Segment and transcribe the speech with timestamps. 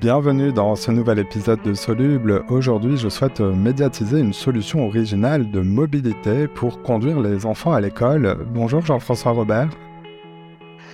[0.00, 2.44] Bienvenue dans ce nouvel épisode de Soluble.
[2.50, 8.46] Aujourd'hui, je souhaite médiatiser une solution originale de mobilité pour conduire les enfants à l'école.
[8.54, 9.70] Bonjour Jean-François Robert.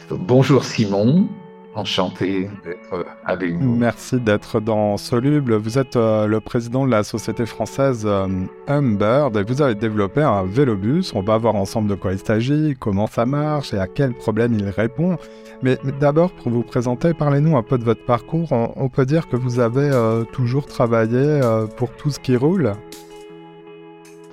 [0.08, 1.28] Bonjour Simon.
[1.76, 3.74] Enchanté d'être avec vous.
[3.74, 5.56] Merci d'être dans Soluble.
[5.56, 8.28] Vous êtes euh, le président de la société française euh,
[8.68, 11.12] Humbird et vous avez développé un vélobus.
[11.14, 14.54] On va voir ensemble de quoi il s'agit, comment ça marche et à quel problème
[14.54, 15.16] il répond.
[15.62, 18.52] Mais, d'abord, pour vous présenter, parlez-nous un peu de votre parcours.
[18.52, 21.40] On, peut dire que vous avez euh, toujours travaillé
[21.76, 22.74] pour tout ce qui roule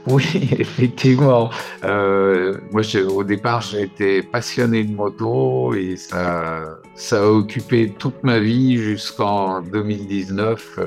[0.07, 1.49] oui, effectivement.
[1.83, 6.77] Euh, moi, au départ, été passionné de moto et ça,
[7.11, 10.79] a occupé toute ma vie jusqu'en 2019.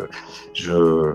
[0.54, 1.14] Je,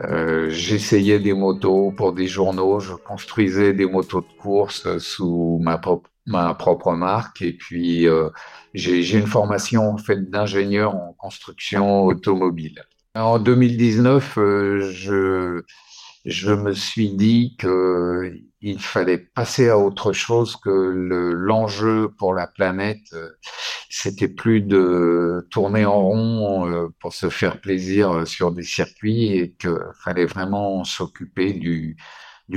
[0.00, 5.78] euh, j'essayais des motos pour des journaux, je construisais des motos de course sous ma,
[5.78, 8.28] propre, ma propre marque et puis euh,
[8.74, 12.82] j'ai une formation en fait d'ingénieur en construction automobile.
[13.14, 15.62] En 2019, euh, je
[16.24, 23.14] je me suis dit qu'il fallait passer à autre chose que l'enjeu pour la planète.
[23.90, 29.52] C'était plus de tourner en rond euh, pour se faire plaisir sur des circuits et
[29.52, 31.96] qu'il fallait vraiment s'occuper du,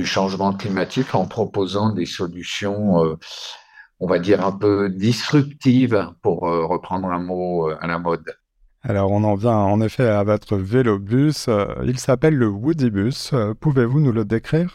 [0.04, 3.16] changement climatique en proposant des solutions, euh,
[4.00, 8.24] on va dire, un peu disruptives, pour euh, reprendre un mot à la mode.
[8.82, 11.48] Alors on en vient en effet à votre vélobus.
[11.48, 13.32] Euh, il s'appelle le Woodybus.
[13.32, 14.72] Euh, pouvez-vous nous le décrire?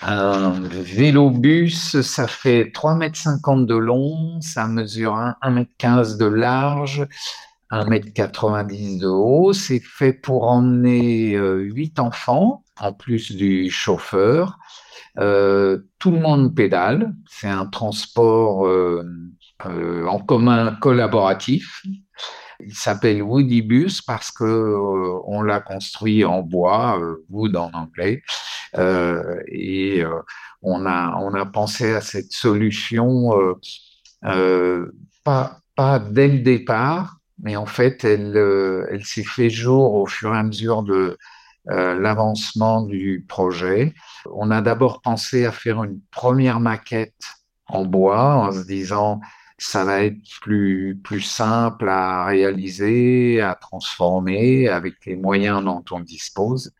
[0.00, 7.06] Un vélobus, ça fait 3,50 m de long, ça mesure 1,15 m de large,
[7.70, 9.52] 1,90 m de haut.
[9.52, 14.58] C'est fait pour emmener 8 euh, enfants, en plus du chauffeur.
[15.16, 15.20] tout
[16.10, 17.14] le monde pédale.
[17.28, 18.66] C'est un transport
[19.62, 21.84] en commun collaboratif.
[22.66, 28.22] Il s'appelle Woodybus parce que euh, on l'a construit en bois, euh, wood en anglais,
[28.76, 30.02] euh, et
[30.62, 33.32] on a on a pensé à cette solution
[35.24, 38.36] pas pas dès le départ, mais en fait elle
[38.90, 41.16] elle s'est fait jour au fur et à mesure de
[41.66, 43.94] l'avancement du projet.
[44.32, 47.14] On a d'abord pensé à faire une première maquette
[47.66, 49.20] en bois en se disant
[49.66, 56.72] ça va être plus, simple à réaliser, à transformer avec les moyens dont on dispose.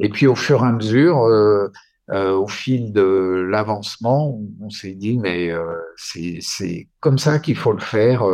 [0.00, 1.70] Et puis au fur et à mesure, euh,
[2.10, 7.72] euh, au fil de l'avancement, on s'est dit, mais euh, c'est comme ça qu'il faut
[7.72, 8.24] le faire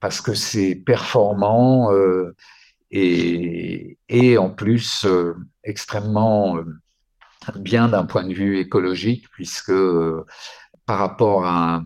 [0.00, 1.90] parce que c'est performant
[2.90, 5.06] et, et, en plus
[5.62, 6.58] extrêmement
[7.56, 9.72] bien d'un point de vue écologique puisque
[10.86, 11.82] par rapport à,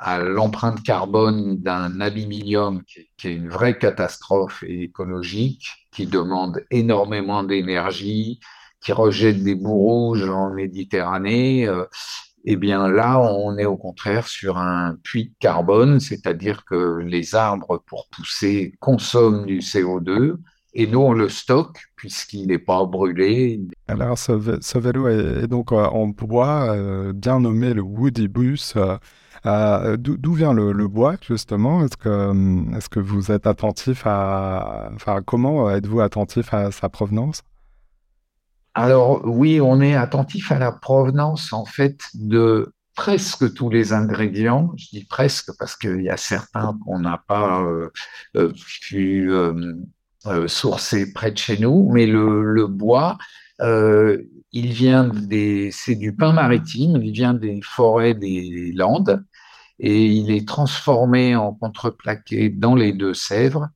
[0.00, 8.40] à l'empreinte carbone d'un aluminium qui, est une vraie catastrophe écologique, qui demande énormément d'énergie,
[8.80, 11.84] qui rejette des bouts rouges en Méditerranée, euh,
[12.44, 17.34] eh bien là, on est au contraire sur un puits de carbone, c'est-à-dire que les
[17.34, 20.36] arbres, pour pousser, consomment du CO2,
[20.72, 23.60] et nous, on le stocke puisqu'il n'est pas brûlé.
[23.88, 28.74] Alors, ce, vélo est, donc euh, en bois, euh, bien nommé le Woody Bus.
[29.46, 31.84] Euh, d'où vient le, bois, justement?
[31.84, 34.90] Est-ce que, est que vous êtes attentif à...
[34.94, 37.42] Enfin, comment êtes-vous attentif à sa provenance?
[38.74, 44.72] Alors, oui, on est attentif à la provenance, en fait, de presque tous les ingrédients.
[44.76, 47.90] Je dis presque parce qu'il y a certains qu'on n'a pas euh,
[50.26, 53.18] euh, pu sourcer près de chez nous, mais le, le bois,
[54.52, 59.24] il vient des, c'est du pain maritime, il vient des forêts des Landes
[59.78, 63.68] et il est transformé en contreplaqué dans les deux Sèvres.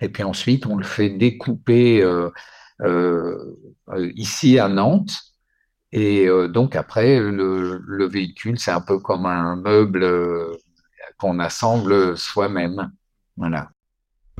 [0.00, 2.30] Et puis ensuite, on le fait découper euh,
[2.82, 3.56] euh,
[4.14, 5.12] ici à Nantes.
[5.92, 10.56] Et euh, donc après, le, le véhicule, c'est un peu comme un meuble euh,
[11.18, 12.92] qu'on assemble soi-même.
[13.36, 13.70] Voilà.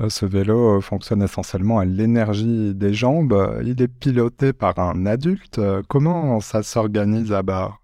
[0.09, 3.61] Ce vélo fonctionne essentiellement à l'énergie des jambes.
[3.63, 5.61] Il est piloté par un adulte.
[5.87, 7.81] Comment ça s'organise à bord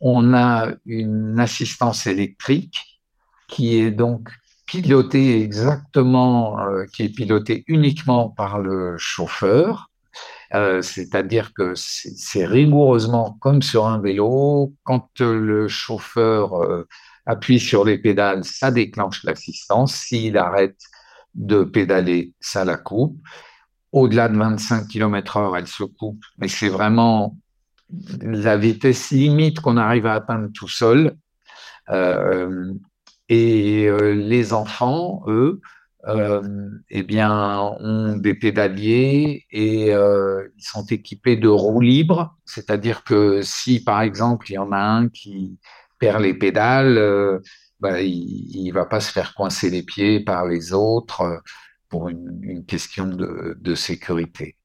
[0.00, 3.00] on a une assistance électrique
[3.48, 4.30] qui est donc
[4.66, 9.90] pilotée exactement, euh, qui est pilotée uniquement par le chauffeur.
[10.54, 14.74] Euh, c'est-à-dire que c'est rigoureusement comme sur un vélo.
[14.84, 16.86] Quand le chauffeur euh,
[17.26, 19.94] appuie sur les pédales, ça déclenche l'assistance.
[19.94, 20.78] S'il arrête
[21.38, 23.16] de pédaler, ça la coupe.
[23.92, 27.38] Au-delà de 25 km heure, elle se coupe, mais c'est vraiment
[28.20, 31.16] la vitesse limite qu'on arrive à atteindre tout seul.
[31.88, 32.74] Euh,
[33.30, 35.60] et euh, les enfants, eux,
[36.06, 42.36] euh, eh bien, ont des pédaliers et ils sont équipés de roues libres.
[42.44, 45.58] C'est-à-dire que si, par exemple, il y en a un qui
[45.98, 47.40] perd les pédales,
[47.80, 51.38] bah, il ne va pas se faire coincer les pieds par les autres euh,
[51.88, 54.56] pour une, une question de, de sécurité.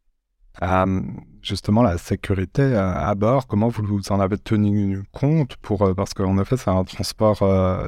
[0.61, 1.01] Euh,
[1.41, 6.13] justement, la sécurité euh, à bord, comment vous, vous en avez tenu compte pour, Parce
[6.13, 7.87] qu'en effet, c'est un transport euh,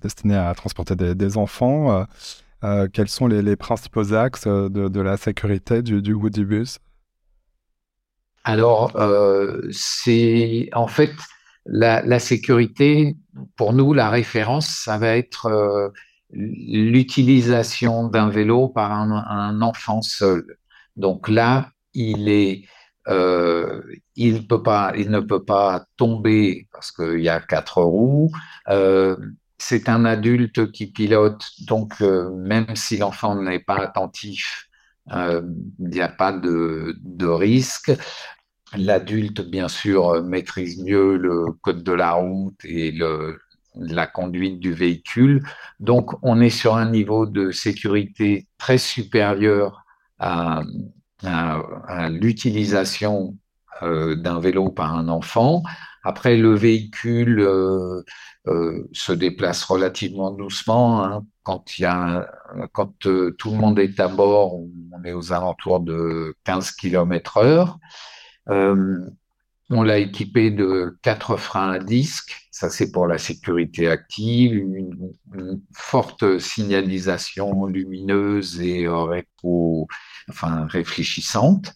[0.00, 2.06] destiné à transporter des, des enfants.
[2.64, 6.78] Euh, quels sont les, les, principaux axes de, de la sécurité du, du Woody Bus
[8.44, 8.92] Alors,
[9.70, 11.12] c'est en fait
[11.66, 13.16] la, sécurité,
[13.56, 15.92] pour nous, la référence, ça va être
[16.32, 20.58] l'utilisation d'un vélo par un, enfant seul.
[20.96, 22.64] Donc là, il est,
[23.08, 23.82] euh,
[24.48, 28.30] peut pas, il ne peut pas tomber parce qu'il y a quatre roues.
[28.68, 29.16] Euh,
[29.58, 34.68] c'est un adulte qui pilote, donc euh, même si l'enfant n'est pas attentif,
[35.12, 35.42] euh,
[35.78, 37.92] il n'y a pas de risque.
[38.74, 42.92] L'adulte, bien sûr, maîtrise mieux le code de la route et
[43.76, 45.46] la conduite du véhicule.
[45.78, 49.84] Donc, on est sur un niveau de sécurité très supérieur
[50.18, 50.62] à,
[52.10, 53.36] l'utilisation
[53.82, 55.62] euh, d'un vélo par un enfant.
[56.06, 58.04] Après, le véhicule euh,
[58.46, 61.04] euh, se déplace relativement doucement.
[61.04, 61.24] Hein.
[61.42, 61.64] Quand,
[63.06, 67.78] euh, tout le monde est à bord, on est aux alentours de 15 km heure.
[68.48, 69.10] Euh,
[69.70, 72.48] on l'a équipé de quatre freins à disque.
[72.52, 75.12] Ça, c'est pour la sécurité active, une,
[75.74, 78.86] forte signalisation lumineuse et
[80.68, 81.72] réfléchissante.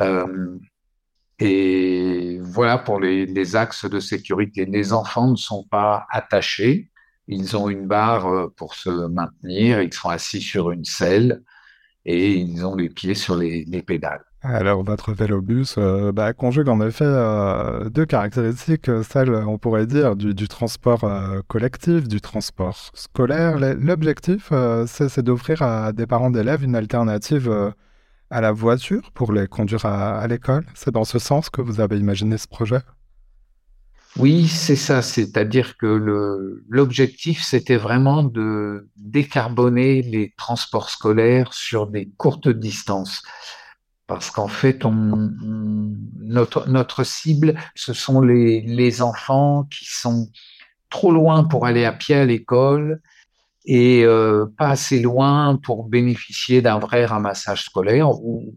[0.00, 0.58] Euh,
[1.38, 4.66] et voilà pour les, axes de sécurité.
[4.66, 6.90] Les enfants ne sont pas attachés.
[7.26, 9.80] Ils ont une barre euh, pour se maintenir.
[9.80, 11.42] Ils sont assis sur une selle
[12.04, 14.24] et ils ont les pieds sur les pédales.
[14.46, 20.16] Alors, votre vélobus euh, bah, conjugue en effet euh, deux caractéristiques, celles, on pourrait dire,
[20.16, 23.56] du, transport euh, collectif, du transport scolaire.
[23.58, 27.70] L'objectif, euh, c'est d'offrir à des parents d'élèves une alternative euh,
[28.28, 30.66] à la voiture pour les conduire à l'école.
[30.74, 32.80] C'est dans ce sens que vous avez imaginé ce projet?
[34.18, 35.00] Oui, c'est ça.
[35.00, 35.86] C'est-à-dire que
[36.68, 43.22] l'objectif, c'était vraiment de décarboner les transports scolaires sur des courtes distances
[44.06, 44.84] parce qu'en fait,
[46.20, 50.28] notre, cible, ce sont les, enfants qui sont
[50.90, 53.00] trop loin pour aller à pied à l'école
[53.64, 58.54] et euh, pas assez loin pour bénéficier d'un vrai ramassage scolaire, ou,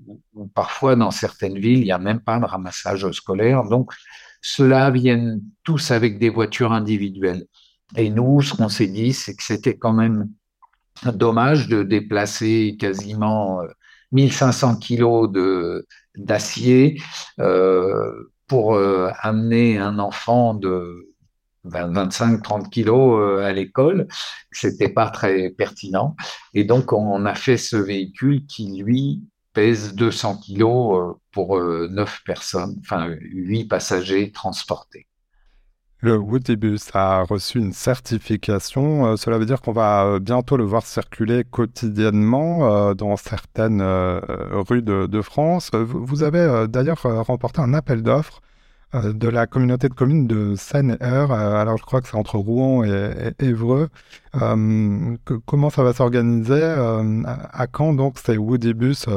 [0.54, 3.64] parfois dans certaines villes, il n'y a même pas de ramassage scolaire.
[3.64, 3.94] Donc,
[4.42, 7.46] ceux-là viennent tous avec des voitures individuelles.
[7.96, 10.30] Et nous, ce qu'on s'est dit, c'est que c'était quand même
[11.14, 13.62] dommage de déplacer quasiment
[14.12, 17.00] 1500 kilos de d'acier
[17.40, 21.14] euh, pour euh, amener un enfant de
[21.66, 24.08] 25-30 kilos euh, à l'école,
[24.52, 26.16] c'était pas très pertinent.
[26.54, 29.22] Et donc on a fait ce véhicule qui lui
[29.54, 35.07] pèse 200 kilos pour euh, 9 personnes, enfin 8 passagers transportés.
[36.00, 39.08] Le Woodybus a reçu une certification.
[39.08, 43.82] Euh, cela veut dire qu'on va euh, bientôt le voir circuler quotidiennement euh, dans certaines
[43.82, 45.72] rues de, France.
[45.74, 48.42] Vous, avez d'ailleurs remporté un appel d'offres
[48.94, 51.32] de la communauté de communes de Seine-et-Eure.
[51.32, 53.90] alors je crois que c'est entre Rouen et, Évreux.
[54.34, 59.08] Comment ça va s'organiser à, quand donc ces Woodybus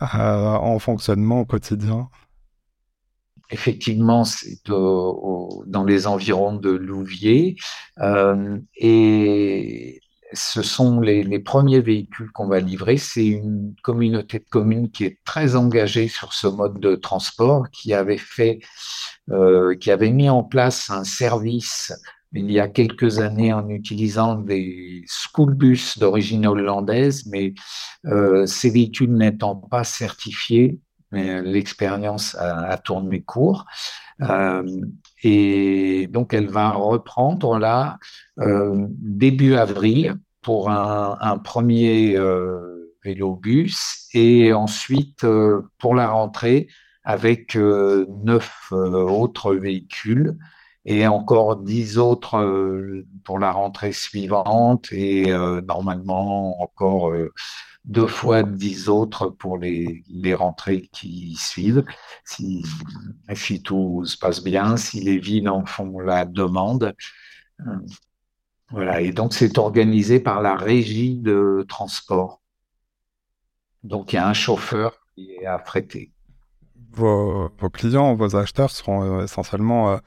[0.00, 2.08] en fonctionnement au quotidien?
[3.50, 7.56] Effectivement, c'est dans les environs de Louviers.
[8.00, 10.00] Euh, et
[10.32, 12.96] ce sont les, les premiers véhicules qu'on va livrer.
[12.96, 17.94] C'est une communauté de communes qui est très engagée sur ce mode de transport, qui
[17.94, 18.60] avait fait,
[19.30, 21.92] euh, qui avait mis en place un service
[22.34, 27.54] il y a quelques années en utilisant des school bus d'origine hollandaise, mais
[28.06, 30.80] euh, ces véhicules n'étant pas certifiés,
[31.14, 33.64] mais l'expérience a, a, tourné court.
[34.20, 34.62] Euh,
[35.22, 37.98] et donc, elle va reprendre là
[38.40, 46.68] euh, début avril pour un, premier euh, vélo-bus et ensuite euh, pour la rentrée
[47.02, 50.36] avec euh, neuf euh, autres véhicules
[50.84, 55.32] et encore dix autres pour la rentrée suivante et
[55.66, 57.12] normalement encore
[57.84, 61.84] deux fois dix autres pour les, les rentrées qui suivent.
[62.24, 62.64] Si,
[63.62, 66.94] tout se passe bien, si les villes en font la demande.
[68.70, 72.40] Voilà, et donc c'est organisé par la régie de transport.
[73.82, 76.10] Donc il y a un chauffeur qui est affrété.
[76.92, 79.98] Vos, vos clients, vos acheteurs seront essentiellement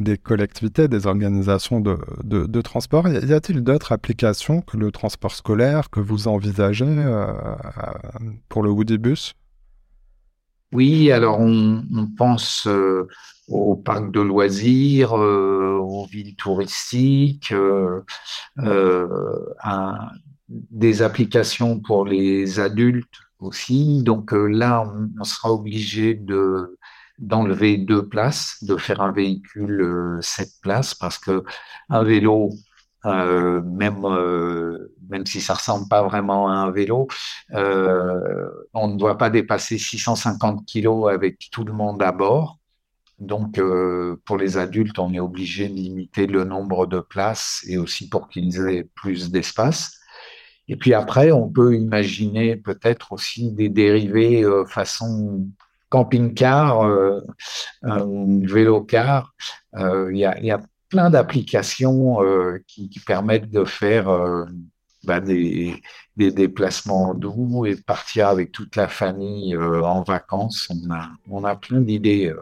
[0.00, 3.08] des collectivités, des organisations de, transport.
[3.08, 7.32] Y a-t-il d'autres applications que le transport scolaire que vous envisagez euh,
[8.48, 9.34] pour le Woodybus
[10.72, 11.84] Oui, alors on,
[12.16, 13.06] pense euh,
[13.48, 17.54] aux parcs de loisirs, euh, aux villes touristiques,
[19.58, 20.12] à
[20.48, 24.02] des applications pour les adultes aussi.
[24.02, 26.78] Donc là, on sera obligé de
[27.20, 31.44] d'enlever deux places, de faire un véhicule euh, sept places, parce que
[31.90, 32.50] un vélo,
[33.04, 37.08] euh, même euh, même si ça ressemble pas vraiment à un vélo,
[37.52, 42.58] on ne doit pas dépasser 650 kilos avec tout le monde à bord.
[43.18, 43.60] Donc,
[44.24, 48.28] pour les adultes, on est obligé de limiter le nombre de places et aussi pour
[48.28, 49.98] qu'ils aient plus d'espace.
[50.68, 55.48] Et puis après, on peut imaginer peut-être aussi des dérivés façon
[55.90, 57.20] camping-car, euh,
[57.84, 59.34] vélo-car.
[59.76, 64.06] Euh, il y, a, plein d'applications euh, qui, permettent de faire
[65.04, 65.82] bah, des,
[66.16, 70.68] déplacements doux et partir avec toute la famille en vacances.
[70.70, 72.34] On a, on a plein d'idées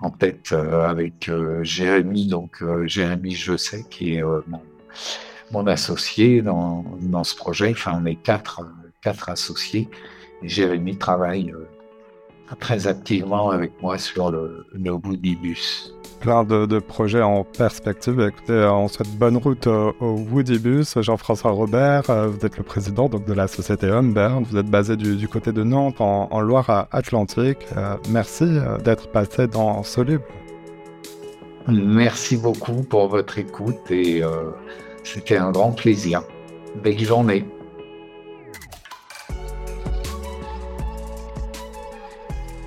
[0.00, 1.30] en tête avec
[1.62, 4.22] Jérémy, donc Jérémy Je sais, qui est
[5.50, 7.70] mon, associé dans, dans ce projet.
[7.70, 8.60] Enfin, on est quatre,
[9.02, 9.88] quatre associés.
[10.42, 11.52] Jérémy travaille
[12.56, 14.98] très activement avec moi sur le, le.
[16.20, 18.20] Plein de, projets en perspective.
[18.20, 21.00] Écoutez, euh, on souhaite bonne route au, Woodybus.
[21.00, 24.40] Jean-François Robert, euh, vous êtes le président donc, de la société Humbert.
[24.40, 27.58] Vous êtes basé du, côté de Nantes, en, Loire-Atlantique.
[27.76, 28.46] Euh, merci
[28.84, 30.24] d'être passé dans Soluble.
[31.68, 34.22] Merci beaucoup pour votre écoute et
[35.04, 36.22] c'était un grand plaisir.
[36.82, 37.44] Belle journée.